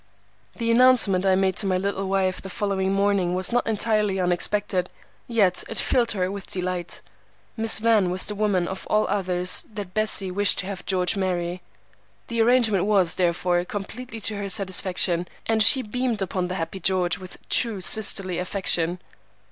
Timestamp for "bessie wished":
9.93-10.57